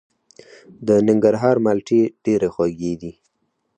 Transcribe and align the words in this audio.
د 0.87 0.89
ننګرهار 1.07 1.55
مالټې 1.65 2.01
ډیرې 2.23 2.49
خوږې 2.53 2.93
دي. 3.01 3.11